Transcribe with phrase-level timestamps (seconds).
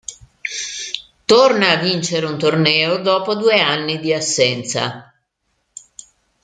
[1.25, 5.13] Torna a vincere un torneo dopo due anni di assenza.